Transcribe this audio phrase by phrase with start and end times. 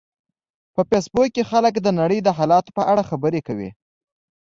[0.73, 3.69] په فېسبوک کې خلک د نړۍ د حالاتو په اړه خبرې کوي